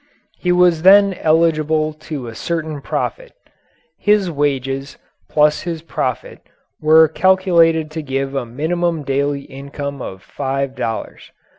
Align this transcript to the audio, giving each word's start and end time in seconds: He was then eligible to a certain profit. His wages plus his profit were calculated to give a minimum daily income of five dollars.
He 0.39 0.51
was 0.51 0.81
then 0.81 1.13
eligible 1.13 1.93
to 1.93 2.25
a 2.25 2.33
certain 2.33 2.81
profit. 2.81 3.33
His 3.99 4.31
wages 4.31 4.97
plus 5.29 5.61
his 5.61 5.83
profit 5.83 6.39
were 6.81 7.07
calculated 7.07 7.91
to 7.91 8.01
give 8.01 8.33
a 8.33 8.43
minimum 8.43 9.03
daily 9.03 9.41
income 9.41 10.01
of 10.01 10.23
five 10.23 10.73
dollars. 10.75 11.29